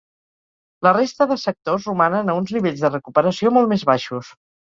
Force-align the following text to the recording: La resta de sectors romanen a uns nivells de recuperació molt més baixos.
La 0.87 0.93
resta 0.97 1.27
de 1.31 1.37
sectors 1.41 1.85
romanen 1.91 2.33
a 2.33 2.35
uns 2.43 2.55
nivells 2.57 2.81
de 2.85 2.93
recuperació 2.95 3.55
molt 3.59 3.73
més 3.75 3.87
baixos. 3.93 4.35